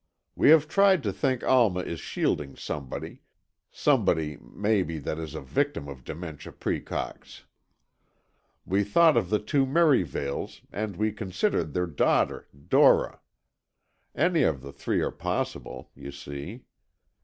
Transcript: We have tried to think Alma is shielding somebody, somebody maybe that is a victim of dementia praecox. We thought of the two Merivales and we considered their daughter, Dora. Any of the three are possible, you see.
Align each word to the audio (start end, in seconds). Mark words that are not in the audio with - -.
We 0.35 0.49
have 0.49 0.67
tried 0.67 1.03
to 1.03 1.13
think 1.13 1.43
Alma 1.43 1.81
is 1.81 1.99
shielding 1.99 2.55
somebody, 2.55 3.21
somebody 3.69 4.35
maybe 4.41 4.97
that 4.97 5.19
is 5.19 5.35
a 5.35 5.41
victim 5.41 5.87
of 5.87 6.03
dementia 6.03 6.53
praecox. 6.53 7.43
We 8.65 8.83
thought 8.83 9.15
of 9.15 9.29
the 9.29 9.37
two 9.37 9.67
Merivales 9.67 10.61
and 10.71 10.95
we 10.95 11.11
considered 11.11 11.73
their 11.75 11.85
daughter, 11.85 12.47
Dora. 12.67 13.19
Any 14.15 14.41
of 14.41 14.63
the 14.63 14.71
three 14.71 15.01
are 15.01 15.11
possible, 15.11 15.91
you 15.93 16.11
see. 16.11 16.63